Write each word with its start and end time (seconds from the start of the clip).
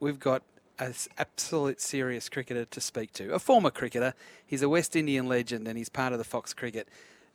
We've 0.00 0.18
got 0.18 0.42
an 0.78 0.94
absolute 1.16 1.80
serious 1.80 2.28
cricketer 2.28 2.64
to 2.66 2.80
speak 2.80 3.12
to, 3.14 3.32
a 3.32 3.38
former 3.38 3.70
cricketer. 3.70 4.14
He's 4.46 4.62
a 4.62 4.68
West 4.68 4.94
Indian 4.94 5.26
legend 5.26 5.66
and 5.66 5.78
he's 5.78 5.88
part 5.88 6.12
of 6.12 6.18
the 6.18 6.24
Fox 6.24 6.52
Cricket 6.52 6.88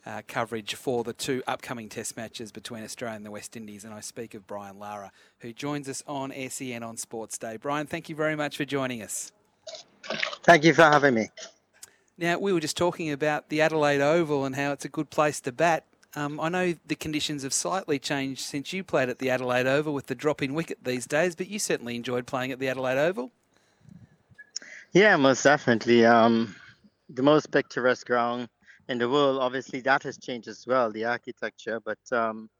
uh, 0.06 0.22
coverage 0.26 0.74
for 0.74 1.04
the 1.04 1.12
two 1.12 1.42
upcoming 1.46 1.88
test 1.88 2.16
matches 2.16 2.52
between 2.52 2.84
Australia 2.84 3.16
and 3.16 3.26
the 3.26 3.30
West 3.30 3.56
Indies. 3.56 3.84
And 3.84 3.92
I 3.92 4.00
speak 4.00 4.34
of 4.34 4.46
Brian 4.46 4.78
Lara, 4.78 5.12
who 5.40 5.52
joins 5.52 5.88
us 5.88 6.02
on 6.06 6.32
SEN 6.48 6.82
on 6.82 6.96
Sports 6.96 7.38
Day. 7.38 7.56
Brian, 7.56 7.86
thank 7.86 8.08
you 8.08 8.14
very 8.14 8.36
much 8.36 8.56
for 8.56 8.64
joining 8.64 9.02
us. 9.02 9.32
Thank 10.42 10.64
you 10.64 10.74
for 10.74 10.82
having 10.82 11.14
me. 11.14 11.30
Now, 12.18 12.38
we 12.38 12.52
were 12.52 12.60
just 12.60 12.76
talking 12.76 13.10
about 13.10 13.48
the 13.48 13.60
Adelaide 13.60 14.00
Oval 14.00 14.44
and 14.44 14.54
how 14.54 14.72
it's 14.72 14.84
a 14.84 14.88
good 14.88 15.10
place 15.10 15.40
to 15.40 15.52
bat. 15.52 15.86
Um, 16.14 16.38
I 16.40 16.50
know 16.50 16.74
the 16.86 16.94
conditions 16.94 17.42
have 17.42 17.54
slightly 17.54 17.98
changed 17.98 18.42
since 18.42 18.72
you 18.72 18.84
played 18.84 19.08
at 19.08 19.18
the 19.18 19.30
Adelaide 19.30 19.66
Oval 19.66 19.94
with 19.94 20.06
the 20.06 20.14
drop 20.14 20.42
in 20.42 20.52
wicket 20.52 20.84
these 20.84 21.06
days, 21.06 21.34
but 21.34 21.48
you 21.48 21.58
certainly 21.58 21.96
enjoyed 21.96 22.26
playing 22.26 22.52
at 22.52 22.58
the 22.58 22.68
Adelaide 22.68 22.98
Oval. 22.98 23.30
Yeah, 24.92 25.16
most 25.16 25.42
definitely. 25.42 26.04
Um, 26.04 26.54
the 27.08 27.22
most 27.22 27.50
picturesque 27.50 28.06
ground 28.06 28.48
in 28.88 28.98
the 28.98 29.08
world. 29.08 29.38
Obviously, 29.40 29.80
that 29.80 30.02
has 30.02 30.18
changed 30.18 30.48
as 30.48 30.66
well, 30.66 30.92
the 30.92 31.06
architecture. 31.06 31.80
But 31.80 31.98
um, 32.12 32.50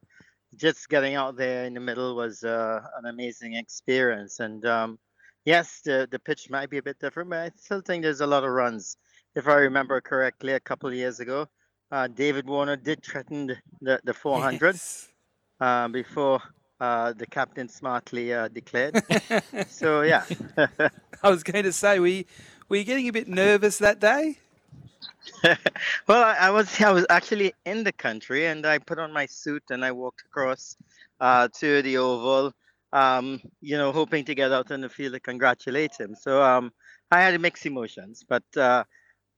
just 0.57 0.89
getting 0.89 1.15
out 1.15 1.37
there 1.37 1.65
in 1.65 1.75
the 1.75 1.81
middle 1.81 2.17
was 2.17 2.45
uh, 2.45 2.81
an 2.97 3.07
amazing 3.07 3.55
experience. 3.55 4.41
And 4.41 4.65
um, 4.65 4.99
yes, 5.45 5.83
the 5.85 6.09
the 6.11 6.19
pitch 6.19 6.49
might 6.49 6.71
be 6.71 6.79
a 6.79 6.83
bit 6.83 6.99
different, 6.99 7.29
but 7.29 7.39
I 7.39 7.51
still 7.57 7.83
think 7.83 8.03
there's 8.03 8.23
a 8.23 8.27
lot 8.27 8.45
of 8.45 8.51
runs. 8.51 8.97
If 9.35 9.47
I 9.47 9.55
remember 9.55 10.01
correctly, 10.01 10.53
a 10.53 10.61
couple 10.61 10.89
of 10.89 10.95
years 10.95 11.21
ago, 11.21 11.49
uh, 11.93 12.09
David 12.09 12.47
Warner 12.47 12.77
did 12.77 13.05
threaten 13.05 13.55
the, 13.81 14.01
the 14.03 14.15
400 14.15 14.67
yes. 14.75 15.09
uh, 15.61 15.89
before 15.89 16.41
uh, 16.81 17.13
the 17.13 17.27
captain 17.27 17.69
smartly 17.69 18.33
uh, 18.33 18.49
declared. 18.49 19.01
so 19.69 20.01
yeah. 20.01 20.25
I 21.23 21.31
was 21.31 21.43
going 21.43 21.65
to 21.65 21.73
say, 21.73 22.01
were 22.01 22.07
you, 22.07 22.25
were 22.69 22.77
you 22.77 22.85
getting 22.85 23.09
a 23.09 23.13
bit 23.13 23.29
nervous 23.29 23.79
that 23.79 24.01
day? 24.01 24.39
well, 26.07 26.25
I, 26.25 26.35
I, 26.41 26.51
was 26.51 26.81
I 26.81 26.91
was 26.91 27.07
actually 27.11 27.53
in 27.67 27.85
the 27.85 27.93
country, 27.93 28.47
and 28.47 28.65
I 28.67 28.79
put 28.79 28.99
on 28.99 29.13
my 29.13 29.27
suit 29.27 29.63
and 29.71 29.85
I 29.85 29.93
walked 29.93 30.23
across 30.23 30.77
uh, 31.21 31.49
to 31.59 31.83
the 31.83 31.99
Oval. 31.99 32.53
Um, 32.95 33.41
you 33.61 33.77
know, 33.79 33.91
hoping 33.91 34.25
to 34.27 34.35
get 34.35 34.53
out 34.53 34.71
on 34.71 34.83
the 34.83 34.89
field 34.89 35.15
to 35.15 35.21
congratulate 35.21 35.99
him. 35.99 36.15
So 36.15 36.43
um, 36.43 36.73
I 37.11 37.23
had 37.23 37.41
mixed 37.41 37.65
emotions, 37.65 38.23
but 38.29 38.45
uh, 38.55 38.85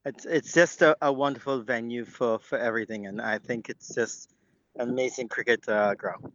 it's 0.05 0.25
it's 0.27 0.53
just 0.53 0.83
a, 0.83 0.97
a, 1.01 1.13
wonderful 1.13 1.63
venue 1.63 2.05
for 2.05 2.39
for 2.39 2.59
everything, 2.59 3.07
and 3.07 3.21
I 3.21 3.39
think 3.39 3.69
it's 3.69 3.95
just 3.95 4.31
an 4.77 4.89
amazing 4.89 5.29
cricket 5.29 5.69
uh, 5.69 5.95
ground. 5.95 6.33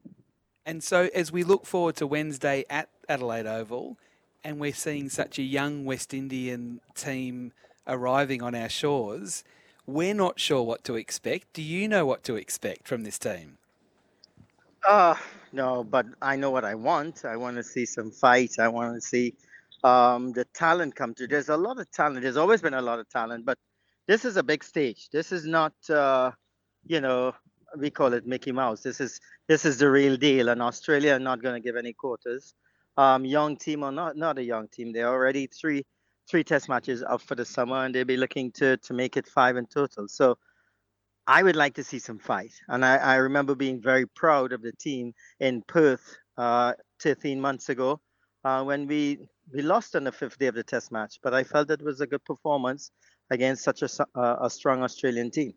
And 0.65 0.83
so, 0.83 1.09
as 1.13 1.31
we 1.31 1.43
look 1.43 1.65
forward 1.65 1.95
to 1.97 2.07
Wednesday 2.07 2.65
at 2.69 2.89
Adelaide 3.07 3.47
Oval, 3.47 3.97
and 4.43 4.59
we're 4.59 4.73
seeing 4.73 5.09
such 5.09 5.39
a 5.39 5.43
young 5.43 5.85
West 5.85 6.13
Indian 6.13 6.81
team 6.95 7.53
arriving 7.87 8.41
on 8.41 8.55
our 8.55 8.69
shores, 8.69 9.43
we're 9.85 10.13
not 10.13 10.39
sure 10.39 10.63
what 10.63 10.83
to 10.85 10.95
expect. 10.95 11.53
Do 11.53 11.61
you 11.61 11.87
know 11.87 12.05
what 12.05 12.23
to 12.23 12.35
expect 12.35 12.87
from 12.87 13.03
this 13.03 13.17
team? 13.17 13.57
Uh, 14.87 15.15
no, 15.51 15.83
but 15.83 16.05
I 16.21 16.35
know 16.35 16.51
what 16.51 16.63
I 16.63 16.75
want. 16.75 17.25
I 17.25 17.35
want 17.35 17.57
to 17.57 17.63
see 17.63 17.85
some 17.85 18.11
fight. 18.11 18.59
I 18.59 18.67
want 18.67 18.95
to 18.95 19.01
see 19.01 19.33
um, 19.83 20.33
the 20.33 20.45
talent 20.53 20.95
come 20.95 21.13
to. 21.15 21.27
There's 21.27 21.49
a 21.49 21.57
lot 21.57 21.79
of 21.79 21.89
talent. 21.91 22.21
There's 22.21 22.37
always 22.37 22.61
been 22.61 22.73
a 22.73 22.81
lot 22.81 22.99
of 22.99 23.09
talent, 23.09 23.45
but 23.45 23.57
this 24.07 24.25
is 24.25 24.37
a 24.37 24.43
big 24.43 24.63
stage. 24.63 25.09
This 25.11 25.31
is 25.31 25.45
not, 25.45 25.73
uh, 25.89 26.31
you 26.85 27.01
know, 27.01 27.33
we 27.77 27.89
call 27.89 28.13
it 28.13 28.25
Mickey 28.25 28.51
Mouse. 28.51 28.81
This 28.81 28.99
is 28.99 29.19
this 29.47 29.65
is 29.65 29.77
the 29.77 29.89
real 29.89 30.17
deal. 30.17 30.49
And 30.49 30.61
Australia 30.61 31.13
are 31.13 31.19
not 31.19 31.41
going 31.41 31.55
to 31.55 31.65
give 31.65 31.75
any 31.75 31.93
quarters. 31.93 32.53
Um, 32.97 33.23
young 33.23 33.55
team 33.55 33.83
or 33.83 33.91
not, 33.91 34.17
not 34.17 34.37
a 34.37 34.43
young 34.43 34.67
team. 34.67 34.91
They're 34.91 35.07
already 35.07 35.47
three 35.47 35.83
three 36.29 36.43
test 36.43 36.69
matches 36.69 37.03
up 37.03 37.21
for 37.21 37.35
the 37.35 37.45
summer, 37.45 37.85
and 37.85 37.93
they'll 37.93 38.05
be 38.05 38.17
looking 38.17 38.51
to 38.53 38.77
to 38.77 38.93
make 38.93 39.17
it 39.17 39.27
five 39.27 39.57
in 39.57 39.65
total. 39.65 40.07
So. 40.07 40.37
I 41.27 41.43
would 41.43 41.55
like 41.55 41.75
to 41.75 41.83
see 41.83 41.99
some 41.99 42.17
fight, 42.17 42.53
and 42.69 42.83
I, 42.83 42.95
I 42.97 43.15
remember 43.17 43.53
being 43.53 43.79
very 43.79 44.07
proud 44.07 44.51
of 44.51 44.63
the 44.63 44.71
team 44.71 45.13
in 45.39 45.61
Perth 45.61 46.17
uh, 46.39 46.73
13 47.03 47.39
months 47.39 47.69
ago 47.69 48.01
uh, 48.43 48.63
when 48.63 48.87
we 48.87 49.19
we 49.53 49.61
lost 49.61 49.95
on 49.95 50.03
the 50.03 50.11
fifth 50.11 50.37
day 50.37 50.47
of 50.47 50.55
the 50.55 50.63
test 50.63 50.91
match, 50.91 51.19
but 51.21 51.33
I 51.33 51.43
felt 51.43 51.69
it 51.71 51.81
was 51.81 52.01
a 52.01 52.07
good 52.07 52.23
performance 52.25 52.91
against 53.29 53.63
such 53.63 53.81
a, 53.81 53.89
uh, 54.15 54.37
a 54.41 54.49
strong 54.49 54.83
Australian 54.83 55.31
team. 55.31 55.53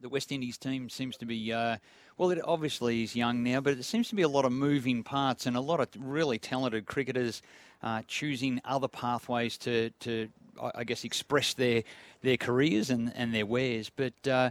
The 0.00 0.08
West 0.08 0.32
Indies 0.32 0.56
team 0.56 0.88
seems 0.88 1.16
to 1.18 1.26
be, 1.26 1.52
uh, 1.52 1.76
well, 2.16 2.30
it 2.30 2.40
obviously 2.44 3.02
is 3.02 3.14
young 3.14 3.42
now, 3.42 3.60
but 3.60 3.74
it 3.74 3.84
seems 3.84 4.08
to 4.08 4.14
be 4.14 4.22
a 4.22 4.28
lot 4.28 4.46
of 4.46 4.52
moving 4.52 5.02
parts 5.02 5.46
and 5.46 5.56
a 5.56 5.60
lot 5.60 5.80
of 5.80 5.88
really 5.98 6.38
talented 6.38 6.86
cricketers 6.86 7.42
uh, 7.82 8.02
choosing 8.06 8.60
other 8.64 8.88
pathways 8.88 9.58
to, 9.58 9.90
to, 10.00 10.28
I 10.74 10.84
guess, 10.84 11.04
express 11.04 11.54
their 11.54 11.82
their 12.22 12.36
careers 12.36 12.90
and, 12.90 13.12
and 13.14 13.34
their 13.34 13.46
wares. 13.46 13.90
But 13.90 14.28
uh, 14.28 14.50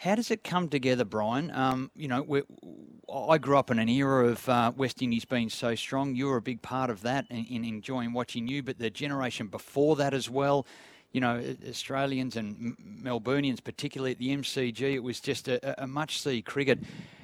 how 0.00 0.14
does 0.14 0.30
it 0.30 0.42
come 0.42 0.66
together, 0.70 1.04
Brian? 1.04 1.50
Um, 1.50 1.90
you 1.94 2.08
know, 2.08 2.24
I 3.12 3.36
grew 3.36 3.58
up 3.58 3.70
in 3.70 3.78
an 3.78 3.90
era 3.90 4.28
of 4.28 4.48
uh, 4.48 4.72
West 4.74 5.02
Indies 5.02 5.26
being 5.26 5.50
so 5.50 5.74
strong. 5.74 6.14
You 6.14 6.28
were 6.28 6.38
a 6.38 6.42
big 6.42 6.62
part 6.62 6.88
of 6.88 7.02
that 7.02 7.26
and 7.28 7.46
in 7.46 7.66
enjoying 7.66 8.14
watching 8.14 8.48
you, 8.48 8.62
but 8.62 8.78
the 8.78 8.88
generation 8.88 9.48
before 9.48 9.96
that 9.96 10.14
as 10.14 10.30
well. 10.30 10.66
You 11.12 11.20
know, 11.20 11.42
Australians 11.68 12.36
and 12.36 12.78
Melburnians, 12.78 13.62
particularly 13.62 14.12
at 14.12 14.18
the 14.18 14.34
MCG, 14.34 14.94
it 14.94 15.02
was 15.02 15.20
just 15.20 15.48
a, 15.48 15.82
a 15.82 15.86
much 15.86 16.22
see 16.22 16.40
cricket. 16.40 16.78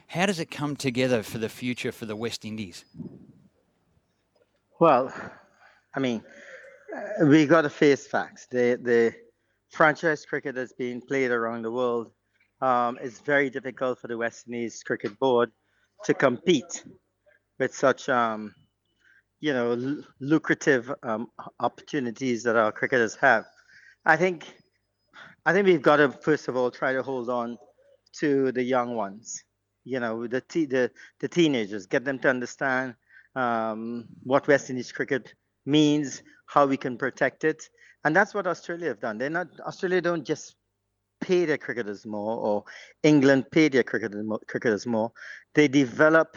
How 0.09 0.27
does 0.27 0.39
it 0.39 0.51
come 0.51 0.77
together 0.77 1.23
for 1.23 1.39
the 1.39 1.49
future 1.49 1.93
for 1.93 2.05
the 2.05 2.15
West 2.15 2.45
Indies? 2.45 2.85
Well, 4.81 5.11
I 5.95 6.01
mean, 6.01 6.23
uh, 6.95 7.25
we 7.25 7.47
got 7.47 7.63
to 7.63 7.71
face 7.71 8.07
facts. 8.07 8.47
The 8.51 8.79
the 8.83 9.15
franchise 9.71 10.27
cricket 10.27 10.55
that's 10.57 10.75
being 10.75 11.01
played 11.01 11.31
around 11.31 11.63
the 11.63 11.71
world 11.71 12.11
um, 12.61 12.99
it's 13.01 13.21
very 13.21 13.51
difficult 13.51 14.01
for 14.01 14.09
the 14.09 14.17
West 14.17 14.47
Indies 14.47 14.83
Cricket 14.85 15.19
Board 15.19 15.51
to 16.05 16.15
compete 16.15 16.85
with 17.59 17.75
such, 17.75 18.09
um, 18.09 18.55
you 19.41 19.53
know, 19.53 20.03
lucrative 20.21 20.91
um, 21.03 21.29
opportunities 21.61 22.43
that 22.45 22.57
our 22.57 22.73
cricketers 22.73 23.15
have. 23.17 23.45
I 24.05 24.17
think, 24.17 24.47
I 25.45 25.53
think 25.53 25.67
we've 25.67 25.83
got 25.83 25.97
to 25.97 26.11
first 26.11 26.49
of 26.49 26.57
all 26.57 26.71
try 26.71 26.93
to 26.93 27.03
hold 27.03 27.29
on 27.29 27.59
to 28.21 28.53
the 28.53 28.63
young 28.63 28.95
ones. 28.95 29.43
You 29.85 30.01
know, 30.01 30.27
the 30.27 30.41
te- 30.41 30.67
the 30.67 30.91
the 31.21 31.29
teenagers, 31.29 31.87
get 31.87 32.05
them 32.05 32.19
to 32.21 32.29
understand 32.29 32.95
um, 33.37 34.07
what 34.25 34.49
West 34.49 34.71
Indies 34.71 34.91
cricket 34.93 35.35
means, 35.65 36.23
how 36.47 36.67
we 36.67 36.77
can 36.77 36.97
protect 36.99 37.45
it, 37.45 37.69
and 38.05 38.17
that's 38.17 38.35
what 38.35 38.47
Australia 38.47 38.89
have 38.89 39.01
done. 39.01 39.19
They're 39.19 39.31
not 39.31 39.49
Australia 39.61 40.01
don't 40.01 40.25
just 40.25 40.57
pay 41.27 41.45
their 41.45 41.59
cricketers 41.59 42.07
more, 42.07 42.39
or 42.39 42.65
England 43.03 43.51
pay 43.51 43.69
their 43.69 43.83
cricketers 43.83 44.87
more, 44.87 45.11
they 45.55 45.67
develop 45.67 46.37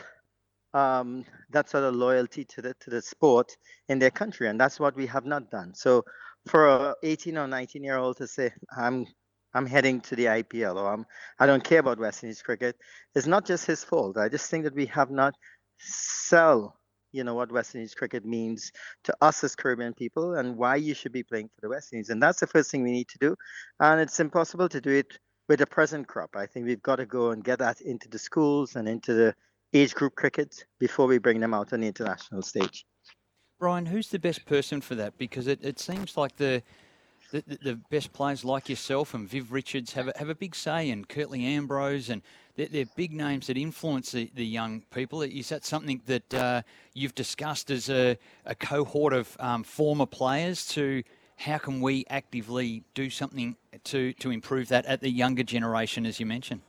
um, 0.73 1.25
that 1.51 1.69
sort 1.69 1.83
of 1.83 1.95
loyalty 1.95 2.44
to 2.45 2.61
the 2.61 2.73
to 2.79 2.89
the 2.89 3.01
sport 3.01 3.55
in 3.88 4.00
their 4.00 4.11
country, 4.11 4.47
and 4.47 4.59
that's 4.59 4.79
what 4.79 4.95
we 4.95 5.06
have 5.06 5.25
not 5.25 5.51
done. 5.51 5.74
So, 5.75 6.03
for 6.47 6.68
a 6.68 6.95
18 7.03 7.38
or 7.38 7.47
19 7.47 7.83
year 7.83 7.97
old 7.97 8.18
to 8.18 8.27
say, 8.27 8.51
"I'm 8.75 9.06
I'm 9.53 9.68
heading 9.68 10.01
to 10.01 10.15
the 10.15 10.25
IPL," 10.25 10.75
or 10.77 10.94
"I'm 10.94 11.06
I 11.39 11.45
don't 11.45 11.63
care 11.63 11.80
about 11.80 12.00
West 12.00 12.24
Indies 12.24 12.41
cricket," 12.41 12.75
it's 13.15 13.27
not 13.27 13.45
just 13.45 13.65
his 13.65 13.83
fault. 13.83 14.18
I 14.18 14.30
just 14.30 14.50
think 14.50 14.63
that 14.63 14.75
we 14.75 14.88
have 14.88 15.12
not 15.12 15.36
sell 15.77 16.78
you 17.11 17.23
know 17.23 17.33
what 17.33 17.51
West 17.51 17.75
Indies 17.75 17.95
cricket 17.95 18.25
means 18.25 18.71
to 19.03 19.15
us 19.21 19.44
as 19.44 19.56
Caribbean 19.56 19.94
people 19.94 20.35
and 20.35 20.57
why 20.57 20.75
you 20.75 20.94
should 20.94 21.11
be 21.11 21.23
playing 21.23 21.47
for 21.47 21.61
the 21.61 21.69
West 21.69 21.94
Indies. 21.94 22.09
And 22.09 22.21
that's 22.21 22.39
the 22.39 22.47
first 22.47 22.71
thing 22.71 22.83
we 22.83 22.91
need 22.91 23.07
to 23.09 23.17
do. 23.19 23.35
And 23.79 24.00
it's 24.00 24.19
impossible 24.19 24.69
to 24.69 24.81
do 24.81 24.91
it 24.91 25.17
with 25.47 25.59
the 25.59 25.67
present 25.67 26.07
crop. 26.07 26.35
I 26.35 26.45
think 26.45 26.65
we've 26.65 26.81
got 26.81 26.97
to 26.97 27.06
go 27.06 27.31
and 27.31 27.44
get 27.44 27.59
that 27.59 27.81
into 27.81 28.07
the 28.07 28.19
schools 28.19 28.75
and 28.75 28.88
into 28.88 29.13
the 29.13 29.35
age 29.73 29.94
group 29.94 30.15
cricket 30.15 30.65
before 30.79 31.07
we 31.07 31.17
bring 31.17 31.39
them 31.39 31.53
out 31.53 31.73
on 31.73 31.81
the 31.81 31.88
international 31.88 32.41
stage. 32.41 32.85
Brian, 33.59 33.88
who's 33.88 34.09
the 34.09 34.19
best 34.19 34.45
person 34.45 34.79
for 34.79 34.95
that? 34.95 35.17
Because 35.17 35.47
it, 35.47 35.59
it 35.63 35.79
seems 35.79 36.15
like 36.15 36.38
the, 36.38 36.63
the, 37.31 37.44
the 37.62 37.79
best 37.89 38.13
players 38.13 38.45
like 38.45 38.69
yourself 38.69 39.13
and 39.13 39.27
Viv 39.27 39.51
Richards 39.51 39.94
have 39.94 40.07
a, 40.07 40.13
have 40.17 40.29
a 40.29 40.35
big 40.35 40.55
say, 40.55 40.89
and 40.89 41.09
Curtly 41.09 41.44
Ambrose, 41.45 42.09
and 42.09 42.21
they're, 42.59 42.67
they're 42.67 42.85
big 42.97 43.13
names 43.13 43.47
that 43.47 43.57
influence 43.57 44.11
the, 44.11 44.29
the, 44.35 44.45
young 44.45 44.81
people. 44.94 45.21
Is 45.21 45.47
that 45.47 45.63
something 45.63 46.01
that 46.07 46.33
uh, 46.33 46.61
you've 46.94 47.15
discussed 47.15 47.71
as 47.71 47.89
a, 47.89 48.17
a 48.45 48.53
cohort 48.53 49.13
of 49.13 49.35
um, 49.39 49.63
former 49.63 50.06
players 50.06 50.67
to 50.69 51.01
how 51.38 51.57
can 51.57 51.79
we 51.79 52.03
actively 52.09 52.83
do 52.95 53.09
something 53.09 53.56
to, 53.85 54.11
to 54.13 54.31
improve 54.31 54.67
that 54.67 54.85
at 54.88 55.00
the 55.00 55.09
younger 55.09 55.44
generation, 55.44 56.06
as 56.06 56.19
you 56.19 56.25
mentioned? 56.25 56.59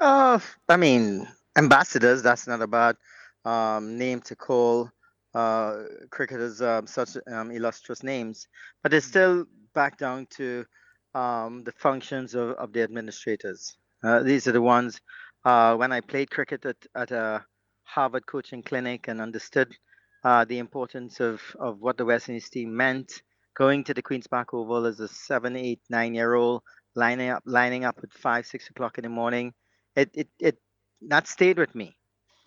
Uh, 0.00 0.40
I 0.68 0.76
mean, 0.76 1.28
ambassadors, 1.56 2.20
that's 2.20 2.48
not 2.48 2.60
a 2.60 2.66
bad 2.66 2.96
um, 3.44 3.96
name 3.96 4.20
to 4.22 4.34
call 4.34 4.90
uh, 5.34 5.84
cricketers 6.10 6.60
um, 6.60 6.88
such 6.88 7.16
um, 7.30 7.52
illustrious 7.52 8.02
names, 8.02 8.48
but 8.82 8.92
it's 8.92 9.06
still 9.06 9.46
back 9.72 9.98
down 9.98 10.26
to 10.30 10.64
um, 11.14 11.62
the 11.62 11.72
functions 11.72 12.34
of, 12.34 12.50
of 12.56 12.72
the 12.72 12.82
administrators. 12.82 13.76
Uh, 14.06 14.22
these 14.22 14.46
are 14.46 14.52
the 14.52 14.62
ones 14.62 15.00
uh, 15.44 15.76
when 15.76 15.92
I 15.92 16.00
played 16.00 16.30
cricket 16.30 16.64
at, 16.66 16.76
at 16.96 17.10
a 17.10 17.44
Harvard 17.84 18.26
coaching 18.26 18.62
clinic 18.62 19.08
and 19.08 19.20
understood 19.20 19.74
uh, 20.24 20.44
the 20.44 20.58
importance 20.58 21.20
of, 21.20 21.42
of 21.60 21.80
what 21.80 21.96
the 21.98 22.04
West 22.04 22.28
Indies 22.28 22.50
team 22.50 22.76
meant. 22.76 23.22
Going 23.56 23.84
to 23.84 23.94
the 23.94 24.02
Queen's 24.02 24.26
Park 24.28 24.54
Oval 24.54 24.86
as 24.86 25.00
a 25.00 25.08
seven, 25.08 25.56
eight, 25.56 25.80
nine 25.90 26.14
year 26.14 26.34
old, 26.34 26.62
lining 26.94 27.30
up 27.30 27.42
lining 27.46 27.84
up 27.84 27.98
at 28.02 28.12
five, 28.12 28.46
six 28.46 28.68
o'clock 28.70 28.98
in 28.98 29.02
the 29.04 29.08
morning. 29.10 29.54
It 29.96 30.10
it, 30.14 30.28
it 30.40 30.58
that 31.08 31.26
stayed 31.26 31.58
with 31.58 31.74
me. 31.74 31.96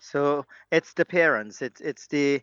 So 0.00 0.46
it's 0.70 0.94
the 0.94 1.04
parents, 1.04 1.62
it's 1.62 1.80
it's 1.80 2.06
the 2.08 2.42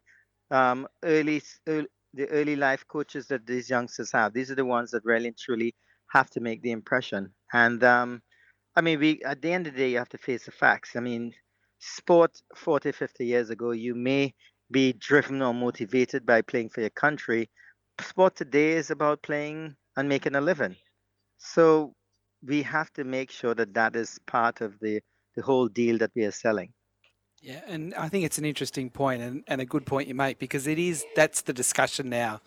um, 0.52 0.88
early, 1.04 1.42
early 1.68 1.88
the 2.14 2.28
early 2.30 2.56
life 2.58 2.86
coaches 2.88 3.28
that 3.28 3.48
these 3.48 3.70
youngsters 3.70 4.12
have. 4.12 4.34
These 4.34 4.52
are 4.52 4.56
the 4.56 4.66
ones 4.66 4.92
that 4.92 5.06
really 5.06 5.28
and 5.30 5.38
truly 5.38 5.76
have 6.12 6.30
to 6.32 6.42
make 6.42 6.62
the 6.62 6.72
impression. 6.72 7.34
And 7.54 7.84
um, 7.84 8.22
I 8.78 8.82
mean, 8.82 9.00
we 9.00 9.22
at 9.24 9.42
the 9.42 9.52
end 9.52 9.66
of 9.66 9.74
the 9.74 9.80
day, 9.80 9.90
you 9.90 9.98
have 9.98 10.10
to 10.10 10.20
face 10.20 10.46
the 10.46 10.52
facts. 10.52 10.96
I 10.96 11.00
mean, 11.00 11.34
sport 11.80 12.40
40, 12.56 12.92
50 12.92 13.26
years 13.26 13.50
ago, 13.50 13.72
you 13.72 13.96
may 13.96 14.36
be 14.70 14.94
driven 14.94 15.42
or 15.42 15.52
motivated 15.52 16.28
by 16.28 16.44
playing 16.44 16.70
for 16.70 16.82
your 16.82 16.92
country. 16.92 17.50
Sport 18.00 18.36
today 18.36 18.74
is 18.74 18.92
about 18.92 19.24
playing 19.24 19.76
and 19.98 20.08
making 20.08 20.36
a 20.36 20.42
living. 20.42 20.76
So 21.40 21.96
we 22.46 22.62
have 22.62 22.94
to 22.94 23.04
make 23.04 23.32
sure 23.32 23.56
that 23.56 23.74
that 23.74 23.96
is 23.96 24.20
part 24.28 24.62
of 24.62 24.80
the, 24.80 25.02
the 25.36 25.42
whole 25.42 25.68
deal 25.68 25.98
that 25.98 26.12
we 26.16 26.26
are 26.26 26.32
selling. 26.32 26.72
Yeah, 27.42 27.62
and 27.68 27.96
I 27.96 28.10
think 28.10 28.26
it's 28.26 28.38
an 28.38 28.46
interesting 28.46 28.92
point 28.92 29.24
and, 29.24 29.44
and 29.48 29.60
a 29.60 29.66
good 29.66 29.88
point 29.88 30.08
you 30.08 30.14
make 30.14 30.38
because 30.38 30.68
it 30.68 30.78
is 30.78 31.04
that's 31.16 31.42
the 31.42 31.54
discussion 31.54 32.10
now, 32.10 32.42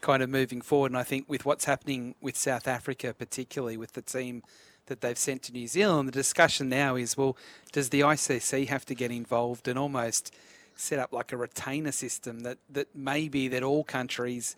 kind 0.00 0.22
of 0.22 0.30
moving 0.30 0.62
forward. 0.62 0.92
And 0.92 0.98
I 0.98 1.02
think 1.02 1.28
with 1.28 1.44
what's 1.44 1.66
happening 1.66 2.14
with 2.22 2.38
South 2.38 2.66
Africa, 2.66 3.12
particularly 3.12 3.76
with 3.76 3.92
the 3.92 4.02
team 4.02 4.42
that 4.86 5.00
they've 5.00 5.18
sent 5.18 5.42
to 5.44 5.52
New 5.52 5.66
Zealand, 5.66 6.08
the 6.08 6.12
discussion 6.12 6.68
now 6.68 6.96
is 6.96 7.16
well, 7.16 7.36
does 7.72 7.90
the 7.90 8.00
ICC 8.00 8.68
have 8.68 8.84
to 8.86 8.94
get 8.94 9.10
involved 9.10 9.68
and 9.68 9.78
almost 9.78 10.34
set 10.76 10.98
up 10.98 11.12
like 11.12 11.32
a 11.32 11.36
retainer 11.36 11.92
system 11.92 12.40
that, 12.40 12.58
that 12.70 12.88
maybe 12.94 13.48
that 13.48 13.62
all 13.62 13.84
countries 13.84 14.56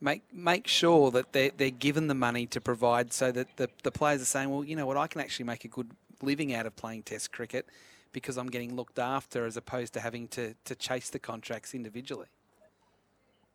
make 0.00 0.22
make 0.32 0.66
sure 0.66 1.10
that 1.10 1.32
they're, 1.32 1.50
they're 1.56 1.70
given 1.70 2.06
the 2.06 2.14
money 2.14 2.46
to 2.46 2.60
provide 2.60 3.12
so 3.12 3.32
that 3.32 3.56
the, 3.56 3.68
the 3.82 3.90
players 3.90 4.22
are 4.22 4.26
saying, 4.26 4.50
well, 4.50 4.64
you 4.64 4.76
know 4.76 4.86
what, 4.86 4.96
I 4.96 5.06
can 5.06 5.20
actually 5.20 5.46
make 5.46 5.64
a 5.64 5.68
good 5.68 5.90
living 6.22 6.54
out 6.54 6.66
of 6.66 6.76
playing 6.76 7.02
Test 7.02 7.32
cricket 7.32 7.66
because 8.12 8.38
I'm 8.38 8.48
getting 8.48 8.74
looked 8.74 8.98
after 8.98 9.44
as 9.44 9.56
opposed 9.56 9.92
to 9.94 10.00
having 10.00 10.28
to, 10.28 10.54
to 10.64 10.74
chase 10.74 11.10
the 11.10 11.18
contracts 11.18 11.74
individually. 11.74 12.26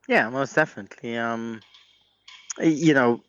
Yeah, 0.08 0.30
most 0.30 0.56
definitely. 0.56 1.18
Um, 1.18 1.62
you 2.60 2.94
know, 2.94 3.24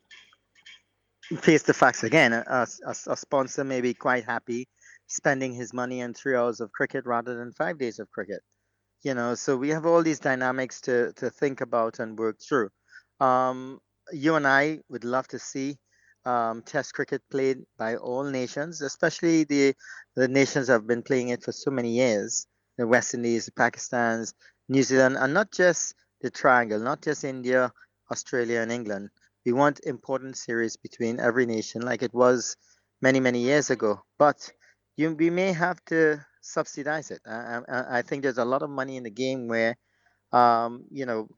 face 1.36 1.62
the 1.62 1.74
facts 1.74 2.04
again. 2.04 2.32
A, 2.32 2.66
a, 2.86 2.94
a 3.08 3.16
sponsor 3.16 3.64
may 3.64 3.80
be 3.80 3.94
quite 3.94 4.24
happy 4.24 4.68
spending 5.06 5.52
his 5.52 5.72
money 5.74 6.02
on 6.02 6.14
three 6.14 6.36
hours 6.36 6.60
of 6.60 6.72
cricket 6.72 7.04
rather 7.06 7.36
than 7.36 7.52
five 7.52 7.78
days 7.78 7.98
of 7.98 8.10
cricket 8.10 8.40
you 9.02 9.14
know 9.14 9.34
so 9.34 9.56
we 9.56 9.68
have 9.70 9.86
all 9.86 10.02
these 10.02 10.20
dynamics 10.20 10.80
to 10.80 11.12
to 11.14 11.30
think 11.30 11.60
about 11.60 11.98
and 11.98 12.18
work 12.18 12.36
through 12.40 12.68
um, 13.20 13.78
you 14.12 14.34
and 14.36 14.46
i 14.46 14.78
would 14.88 15.04
love 15.04 15.26
to 15.28 15.38
see 15.38 15.76
um, 16.24 16.62
test 16.62 16.94
cricket 16.94 17.22
played 17.30 17.58
by 17.78 17.96
all 17.96 18.24
nations 18.24 18.80
especially 18.80 19.44
the 19.44 19.74
the 20.16 20.28
nations 20.28 20.68
have 20.68 20.86
been 20.86 21.02
playing 21.02 21.28
it 21.30 21.42
for 21.42 21.52
so 21.52 21.70
many 21.70 21.90
years 21.90 22.46
the 22.78 22.86
west 22.86 23.14
indies 23.14 23.46
the 23.46 23.52
pakistans 23.52 24.34
new 24.68 24.82
zealand 24.82 25.16
and 25.18 25.34
not 25.34 25.50
just 25.52 25.94
the 26.20 26.30
triangle 26.30 26.78
not 26.78 27.02
just 27.02 27.24
india 27.24 27.72
australia 28.10 28.60
and 28.60 28.72
england 28.72 29.10
we 29.44 29.52
want 29.52 29.80
important 29.84 30.36
series 30.36 30.76
between 30.76 31.20
every 31.20 31.46
nation 31.46 31.82
like 31.82 32.02
it 32.02 32.14
was 32.14 32.56
many 33.00 33.20
many 33.20 33.40
years 33.40 33.70
ago 33.70 34.00
but 34.18 34.50
you 34.96 35.14
we 35.14 35.30
may 35.30 35.52
have 35.52 35.82
to 35.86 36.20
subsidize 36.42 37.10
it. 37.10 37.20
I, 37.26 37.60
I, 37.68 37.98
I, 37.98 38.02
think 38.02 38.22
there's 38.22 38.38
a 38.38 38.44
lot 38.44 38.62
of 38.62 38.68
money 38.70 38.96
in 38.96 39.04
the 39.04 39.10
game 39.10 39.48
where, 39.48 39.76
um, 40.32 40.84
you 40.90 41.06
know, 41.06 41.28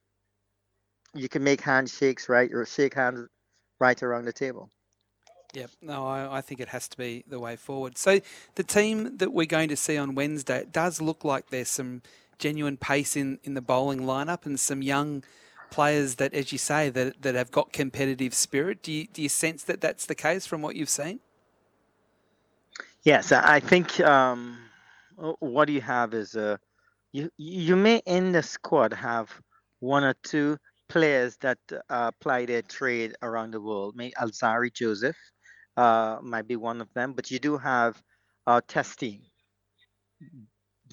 you 1.14 1.28
can 1.28 1.44
make 1.44 1.60
handshakes 1.60 2.28
right 2.28 2.50
or 2.52 2.66
shake 2.66 2.94
hands 2.94 3.28
right 3.78 4.02
around 4.02 4.24
the 4.24 4.32
table. 4.32 4.70
Yep, 5.52 5.70
no, 5.82 6.06
I, 6.06 6.38
I, 6.38 6.40
think 6.40 6.60
it 6.60 6.68
has 6.68 6.88
to 6.88 6.96
be 6.96 7.22
the 7.28 7.38
way 7.38 7.54
forward. 7.54 7.96
So 7.96 8.20
the 8.56 8.64
team 8.64 9.18
that 9.18 9.32
we're 9.32 9.46
going 9.46 9.68
to 9.68 9.76
see 9.76 9.96
on 9.96 10.16
Wednesday 10.16 10.66
does 10.72 11.00
look 11.00 11.22
like 11.24 11.50
there's 11.50 11.68
some 11.68 12.02
genuine 12.38 12.76
pace 12.76 13.14
in, 13.14 13.38
in 13.44 13.54
the 13.54 13.62
bowling 13.62 14.00
lineup 14.00 14.46
and 14.46 14.58
some 14.58 14.82
young 14.82 15.22
players 15.74 16.14
that, 16.14 16.32
as 16.32 16.52
you 16.52 16.58
say, 16.58 16.88
that, 16.88 17.20
that 17.22 17.34
have 17.34 17.50
got 17.50 17.72
competitive 17.72 18.32
spirit. 18.32 18.80
Do 18.80 18.92
you, 18.92 19.08
do 19.12 19.20
you 19.22 19.28
sense 19.28 19.64
that 19.64 19.80
that's 19.80 20.06
the 20.06 20.14
case 20.14 20.46
from 20.46 20.62
what 20.62 20.76
you've 20.76 20.88
seen? 20.88 21.18
Yes, 23.02 23.32
I 23.32 23.58
think 23.58 23.98
um, 24.00 24.56
what 25.40 25.68
you 25.68 25.80
have 25.80 26.14
is 26.14 26.36
uh, 26.36 26.56
you 27.12 27.28
you 27.36 27.76
may 27.76 28.00
in 28.06 28.32
the 28.32 28.42
squad 28.42 28.92
have 28.92 29.28
one 29.80 30.04
or 30.04 30.14
two 30.22 30.56
players 30.88 31.36
that 31.40 31.58
uh, 31.90 32.10
their 32.22 32.62
trade 32.62 33.14
around 33.20 33.50
the 33.52 33.60
world. 33.60 33.94
Maybe 33.96 34.14
Alzarri 34.14 34.72
Joseph 34.72 35.16
uh, 35.76 36.18
might 36.22 36.46
be 36.46 36.56
one 36.56 36.80
of 36.80 36.88
them, 36.94 37.12
but 37.12 37.30
you 37.30 37.38
do 37.38 37.58
have 37.58 38.00
a 38.46 38.62
test 38.62 39.00
team. 39.00 39.20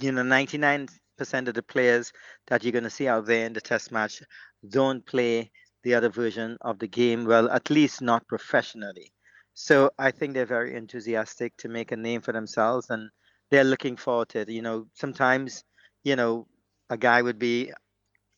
You 0.02 0.12
know, 0.12 0.24
99% 0.24 0.90
of 1.22 1.54
the 1.54 1.64
players 1.64 2.12
that 2.48 2.64
you're 2.64 2.72
going 2.72 2.84
to 2.84 2.90
see 2.90 3.08
out 3.08 3.26
there 3.26 3.46
in 3.46 3.54
the 3.54 3.62
test 3.62 3.92
match 3.92 4.22
don't 4.68 5.06
play 5.06 5.52
the 5.84 5.94
other 5.96 6.10
version 6.10 6.58
of 6.62 6.80
the 6.80 6.88
game 6.88 7.26
well, 7.26 7.50
at 7.50 7.70
least 7.70 8.02
not 8.02 8.28
professionally. 8.28 9.12
So 9.54 9.92
I 9.98 10.12
think 10.12 10.34
they're 10.34 10.46
very 10.46 10.76
enthusiastic 10.76 11.56
to 11.58 11.70
make 11.70 11.92
a 11.92 11.98
name 11.98 12.22
for 12.22 12.32
themselves 12.32 12.90
and 12.90 13.10
they're 13.50 13.64
looking 13.64 13.98
forward 13.98 14.30
to 14.30 14.40
it. 14.40 14.50
You 14.50 14.62
know, 14.62 14.88
sometimes, 14.94 15.64
you 16.04 16.16
know, 16.16 16.48
a 16.90 16.98
guy 16.98 17.22
would 17.22 17.40
be 17.40 17.72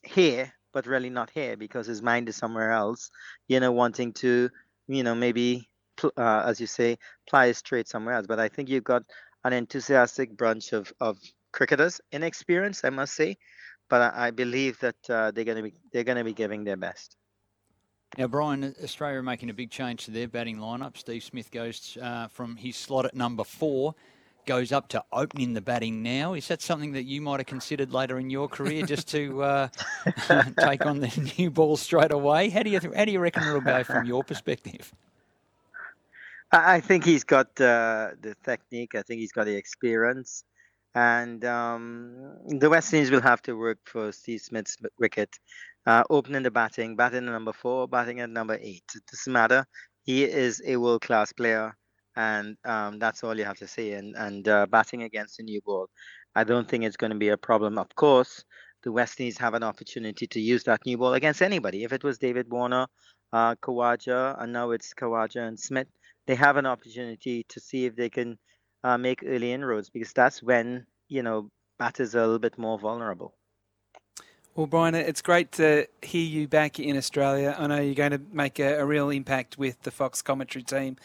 here, 0.03 0.51
but 0.73 0.87
really 0.87 1.09
not 1.09 1.29
here 1.29 1.55
because 1.55 1.85
his 1.85 2.01
mind 2.01 2.29
is 2.29 2.35
somewhere 2.35 2.71
else, 2.71 3.09
you 3.47 3.59
know, 3.59 3.71
wanting 3.71 4.13
to, 4.13 4.49
you 4.87 5.03
know, 5.03 5.15
maybe, 5.15 5.69
uh, 6.17 6.43
as 6.45 6.59
you 6.59 6.67
say, 6.67 6.97
ply 7.29 7.47
his 7.47 7.61
trade 7.61 7.87
somewhere 7.87 8.15
else. 8.15 8.27
But 8.27 8.39
I 8.39 8.49
think 8.49 8.69
you've 8.69 8.83
got 8.83 9.03
an 9.43 9.53
enthusiastic 9.53 10.35
bunch 10.35 10.73
of, 10.73 10.91
of 10.99 11.19
cricketers, 11.53 12.01
inexperienced, 12.11 12.83
I 12.83 12.89
must 12.89 13.13
say, 13.15 13.37
but 13.89 14.01
I, 14.01 14.27
I 14.27 14.31
believe 14.31 14.77
that 14.79 15.09
uh, 15.09 15.31
they're 15.31 15.45
going 15.45 15.57
to 15.57 15.63
be 15.63 15.73
they're 15.93 16.03
going 16.03 16.17
to 16.17 16.23
be 16.23 16.33
giving 16.33 16.65
their 16.65 16.77
best. 16.77 17.15
Now, 18.17 18.27
Brian, 18.27 18.75
Australia 18.83 19.19
are 19.19 19.23
making 19.23 19.49
a 19.49 19.53
big 19.53 19.71
change 19.71 20.05
to 20.05 20.11
their 20.11 20.27
batting 20.27 20.57
lineup. 20.57 20.97
Steve 20.97 21.23
Smith 21.23 21.49
goes 21.49 21.97
uh, 22.01 22.27
from 22.27 22.57
his 22.57 22.75
slot 22.75 23.05
at 23.05 23.15
number 23.15 23.43
four 23.43 23.95
goes 24.45 24.71
up 24.71 24.87
to 24.89 25.03
opening 25.11 25.53
the 25.53 25.61
batting 25.61 26.03
now. 26.03 26.33
Is 26.33 26.47
that 26.47 26.61
something 26.61 26.93
that 26.93 27.03
you 27.03 27.21
might 27.21 27.39
have 27.39 27.47
considered 27.47 27.91
later 27.93 28.19
in 28.19 28.29
your 28.29 28.47
career, 28.47 28.85
just 28.85 29.07
to 29.09 29.41
uh, 29.43 29.67
take 30.59 30.85
on 30.85 30.99
the 30.99 31.33
new 31.37 31.49
ball 31.49 31.77
straight 31.77 32.11
away? 32.11 32.49
How 32.49 32.63
do 32.63 32.69
you 32.69 32.79
how 32.95 33.05
do 33.05 33.11
you 33.11 33.19
reckon 33.19 33.43
it'll 33.43 33.61
go 33.61 33.83
from 33.83 34.05
your 34.05 34.23
perspective? 34.23 34.93
I 36.51 36.81
think 36.81 37.03
he's 37.03 37.23
got 37.23 37.47
uh, 37.59 38.11
the 38.21 38.35
technique. 38.43 38.93
I 38.95 39.01
think 39.01 39.19
he's 39.19 39.31
got 39.31 39.45
the 39.45 39.55
experience, 39.55 40.43
and 40.95 41.43
um, 41.45 42.37
the 42.47 42.69
West 42.69 42.93
Indies 42.93 43.11
will 43.11 43.21
have 43.21 43.41
to 43.43 43.57
work 43.57 43.79
for 43.85 44.11
Steve 44.11 44.41
Smith's 44.41 44.77
wicket, 44.99 45.29
uh, 45.85 46.03
opening 46.09 46.43
the 46.43 46.51
batting, 46.51 46.95
batting 46.95 47.27
at 47.27 47.31
number 47.31 47.53
four, 47.53 47.87
batting 47.87 48.19
at 48.19 48.29
number 48.29 48.57
eight. 48.61 48.83
It 48.95 49.03
doesn't 49.09 49.33
matter. 49.33 49.65
He 50.03 50.23
is 50.23 50.61
a 50.65 50.77
world 50.77 51.01
class 51.01 51.31
player 51.33 51.75
and 52.15 52.57
um, 52.65 52.99
that's 52.99 53.23
all 53.23 53.37
you 53.37 53.45
have 53.45 53.57
to 53.57 53.67
say. 53.67 53.93
And 53.93 54.15
and 54.15 54.47
uh, 54.47 54.65
batting 54.67 55.03
against 55.03 55.39
a 55.39 55.43
new 55.43 55.61
ball, 55.61 55.87
I 56.35 56.43
don't 56.43 56.67
think 56.67 56.83
it's 56.83 56.97
going 56.97 57.11
to 57.11 57.17
be 57.17 57.29
a 57.29 57.37
problem. 57.37 57.77
Of 57.77 57.95
course, 57.95 58.43
the 58.83 58.91
West 58.91 59.19
Indies 59.19 59.37
have 59.39 59.53
an 59.53 59.63
opportunity 59.63 60.27
to 60.27 60.39
use 60.39 60.63
that 60.65 60.85
new 60.85 60.97
ball 60.97 61.13
against 61.13 61.41
anybody. 61.41 61.83
If 61.83 61.93
it 61.93 62.03
was 62.03 62.17
David 62.17 62.49
Warner, 62.49 62.87
uh, 63.31 63.55
Khawaja, 63.55 64.41
and 64.41 64.53
now 64.53 64.71
it's 64.71 64.93
Khawaja 64.93 65.47
and 65.47 65.59
Smith, 65.59 65.87
they 66.27 66.35
have 66.35 66.57
an 66.57 66.65
opportunity 66.65 67.45
to 67.49 67.59
see 67.59 67.85
if 67.85 67.95
they 67.95 68.09
can 68.09 68.37
uh, 68.83 68.97
make 68.97 69.23
early 69.25 69.51
inroads 69.51 69.89
because 69.89 70.13
that's 70.13 70.41
when 70.43 70.85
you 71.07 71.23
know 71.23 71.49
batters 71.79 72.15
are 72.15 72.19
a 72.19 72.25
little 72.25 72.39
bit 72.39 72.57
more 72.57 72.77
vulnerable. 72.79 73.33
Well, 74.55 74.67
Brian, 74.67 74.93
it's 74.93 75.23
great 75.23 75.51
to 75.53 75.87
hear 76.03 76.25
you 76.25 76.47
back 76.47 76.79
in 76.79 76.95
Australia. 76.95 77.55
I 77.57 77.65
know 77.65 77.81
you're 77.81 77.95
going 77.95 78.11
to 78.11 78.21
make 78.31 78.59
a, 78.59 78.79
a 78.79 78.85
real 78.85 79.09
impact 79.09 79.57
with 79.57 79.81
the 79.81 79.89
Fox 79.89 80.21
commentary 80.21 80.63
team 80.63 80.97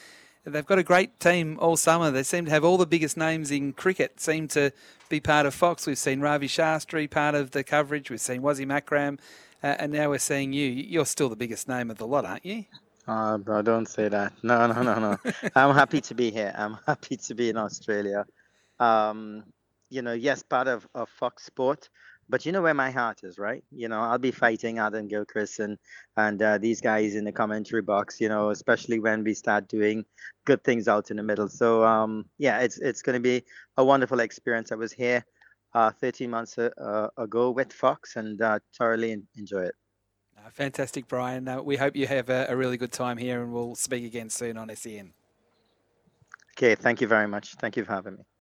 they've 0.53 0.67
got 0.67 0.79
a 0.79 0.83
great 0.83 1.21
team 1.21 1.59
all 1.61 1.77
summer. 1.77 2.11
They 2.11 2.23
seem 2.23 2.45
to 2.47 2.51
have 2.51 2.65
all 2.65 2.77
the 2.77 2.87
biggest 2.87 3.17
names 3.17 3.51
in 3.51 3.73
cricket 3.73 4.21
seem 4.21 4.49
to 4.49 4.73
be 5.09 5.21
part 5.21 5.47
of 5.47 5.55
Fox. 5.55 5.87
We've 5.87 5.99
seen 5.99 6.21
Ravi 6.21 6.49
Shastri 6.49 7.11
part 7.11 7.35
of 7.35 7.53
the 7.53 7.65
coverage. 7.65 8.11
We've 8.11 8.21
seen 8.21 8.43
Wasim 8.43 8.73
Akram, 8.73 9.19
uh, 9.63 9.77
and 9.79 9.93
now 9.93 10.11
we're 10.11 10.19
seeing 10.19 10.53
you. 10.53 10.69
You're 10.69 11.07
still 11.07 11.29
the 11.29 11.37
biggest 11.37 11.69
name 11.69 11.91
of 11.91 11.99
the 11.99 12.07
lot, 12.07 12.25
aren't 12.25 12.45
you? 12.45 12.65
Oh, 13.09 13.39
bro, 13.39 13.63
don't 13.63 13.89
say 13.89 14.09
that. 14.11 14.35
No, 14.43 14.67
no, 14.67 14.83
no, 14.83 14.99
no. 14.99 15.17
I'm 15.57 15.75
happy 15.75 16.03
to 16.03 16.15
be 16.15 16.31
here. 16.31 16.55
I'm 16.57 16.77
happy 16.87 17.17
to 17.17 17.35
be 17.35 17.49
in 17.49 17.57
Australia. 17.57 18.27
Um, 18.79 19.45
you 19.89 20.03
know, 20.03 20.13
yes, 20.13 20.43
part 20.43 20.69
of, 20.69 20.87
of 20.95 21.09
Fox 21.09 21.47
Sport, 21.47 21.89
but 22.29 22.45
you 22.45 22.53
know 22.53 22.61
where 22.61 22.75
my 22.75 22.91
heart 22.91 23.21
is, 23.25 23.39
right? 23.39 23.65
You 23.71 23.89
know, 23.89 24.01
I'll 24.01 24.19
be 24.19 24.31
fighting 24.31 24.79
Adam 24.79 25.09
Gilchrist 25.09 25.59
and 25.61 25.79
and 26.19 26.43
uh, 26.43 26.59
these 26.59 26.83
guys 26.83 27.15
in 27.15 27.25
the 27.25 27.33
commentary 27.33 27.81
box. 27.81 28.21
You 28.21 28.29
know, 28.29 28.51
especially 28.51 29.01
when 29.01 29.25
we 29.25 29.33
start 29.33 29.69
doing 29.69 30.05
good 30.45 30.63
things 30.63 30.87
out 30.87 31.11
in 31.11 31.17
the 31.17 31.23
middle. 31.23 31.49
So 31.49 31.85
um, 31.85 32.27
yeah, 32.37 32.61
it's 32.61 32.79
it's 32.79 33.01
going 33.01 33.15
to 33.15 33.21
be 33.21 33.45
a 33.79 33.85
wonderful 33.85 34.21
experience. 34.21 34.71
I 34.71 34.75
was 34.77 34.93
here 34.93 35.25
uh, 35.75 35.93
13 35.93 36.29
months 36.31 36.59
uh, 36.59 37.09
ago 37.17 37.51
with 37.51 37.73
Fox 37.73 38.17
and 38.17 38.41
uh, 38.43 38.59
thoroughly 38.77 39.17
enjoy 39.37 39.63
it. 39.63 39.75
Fantastic, 40.53 41.09
Brian. 41.09 41.49
Uh, 41.49 41.63
we 41.63 41.77
hope 41.77 41.97
you 41.97 42.07
have 42.07 42.29
a, 42.29 42.47
a 42.49 42.57
really 42.57 42.77
good 42.77 42.93
time 42.93 43.17
here, 43.17 43.43
and 43.43 43.53
we'll 43.53 43.75
speak 43.75 44.05
again 44.05 44.31
soon 44.31 44.57
on 44.57 44.75
SEN. 44.75 45.13
Okay, 46.57 46.75
thank 46.75 47.01
you 47.01 47.07
very 47.07 47.29
much. 47.29 47.55
Thank 47.55 47.77
you 47.77 47.85
for 47.85 47.93
having 47.93 48.17
me. 48.17 48.25